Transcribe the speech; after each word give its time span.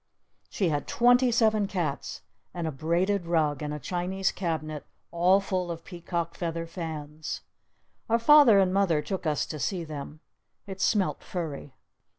She 0.49 0.69
had 0.69 0.87
twenty 0.87 1.29
seven 1.31 1.67
cats! 1.67 2.23
And 2.55 2.65
a 2.65 2.71
braided 2.71 3.27
rug! 3.27 3.61
And 3.61 3.71
a 3.71 3.77
Chinese 3.77 4.31
cabinet 4.31 4.83
all 5.11 5.39
full 5.39 5.69
of 5.69 5.83
peacock 5.85 6.33
feather 6.33 6.65
fans! 6.65 7.41
Our 8.09 8.17
Father 8.17 8.57
and 8.57 8.73
Mother 8.73 9.03
took 9.03 9.27
us 9.27 9.45
to 9.45 9.59
see 9.59 9.83
them. 9.83 10.21
It 10.65 10.81
smelt 10.81 11.23
furry. 11.23 11.75